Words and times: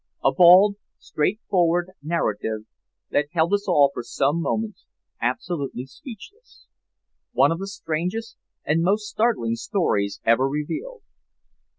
A 0.23 0.31
bald, 0.31 0.77
straightforward 0.97 1.91
narrative 2.01 2.61
that 3.11 3.27
held 3.33 3.53
us 3.53 3.67
all 3.67 3.91
for 3.93 4.01
some 4.01 4.41
moments 4.41 4.87
absolutely 5.21 5.85
speechless 5.85 6.65
one 7.33 7.51
of 7.51 7.59
the 7.59 7.67
strangest 7.67 8.35
and 8.65 8.81
most 8.81 9.07
startling 9.07 9.53
stories 9.57 10.19
ever 10.23 10.47
revealed. 10.49 11.03